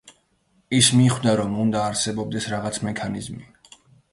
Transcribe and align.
ის 0.77 0.87
მიხვდა, 1.01 1.35
რომ 1.41 1.53
უნდა 1.65 1.83
არსებობდეს 1.91 2.51
რაღაც 2.55 2.81
მექანიზმი. 2.89 3.47